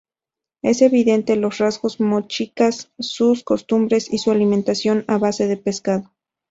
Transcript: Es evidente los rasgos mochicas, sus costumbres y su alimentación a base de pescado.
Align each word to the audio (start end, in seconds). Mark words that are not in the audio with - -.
Es 0.63 0.81
evidente 0.81 1.35
los 1.35 1.59
rasgos 1.59 1.99
mochicas, 1.99 2.89
sus 2.97 3.43
costumbres 3.43 4.11
y 4.11 4.17
su 4.17 4.31
alimentación 4.31 5.05
a 5.07 5.19
base 5.19 5.45
de 5.45 5.57
pescado. 5.57 6.09